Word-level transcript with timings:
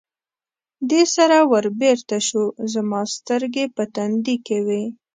دې 0.89 1.03
سره 1.15 1.37
ور 1.51 1.65
بېرته 1.81 2.17
شو، 2.27 2.43
زما 2.73 3.01
سترګې 3.15 3.65
په 3.75 3.83
تندي 3.95 4.35
کې 4.45 4.57
وې. 4.67 4.83